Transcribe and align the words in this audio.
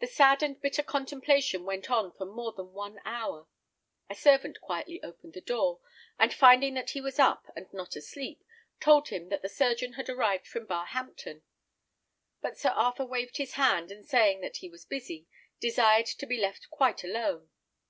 The 0.00 0.06
sad 0.06 0.42
and 0.42 0.58
bitter 0.58 0.82
contemplation 0.82 1.64
went 1.64 1.90
on 1.90 2.12
for 2.12 2.24
more 2.24 2.52
than 2.52 2.72
one 2.72 2.98
hour. 3.04 3.48
A 4.08 4.14
servant 4.14 4.62
quietly 4.62 5.02
opened 5.02 5.34
the 5.34 5.42
door, 5.42 5.80
and 6.18 6.32
finding 6.32 6.72
that 6.72 6.88
he 6.92 7.02
was 7.02 7.18
up, 7.18 7.44
and 7.54 7.70
not 7.70 7.94
asleep, 7.94 8.42
told 8.80 9.08
him 9.10 9.28
that 9.28 9.42
the 9.42 9.50
surgeon 9.50 9.92
had 9.92 10.08
arrived 10.08 10.46
from 10.46 10.64
Barhampton; 10.66 11.42
but 12.40 12.56
Sir 12.56 12.70
Arthur 12.70 13.04
waved 13.04 13.36
his 13.36 13.52
hand, 13.52 13.90
and 13.92 14.06
saying 14.06 14.40
that 14.40 14.56
he 14.56 14.70
was 14.70 14.86
busy, 14.86 15.26
desired 15.60 16.06
to 16.06 16.24
be 16.24 16.40
left 16.40 16.70
quite 16.70 17.04
alone. 17.04 17.50